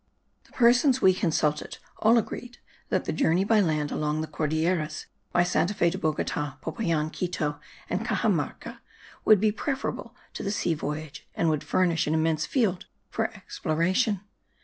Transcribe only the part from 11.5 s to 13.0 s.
would furnish an immense field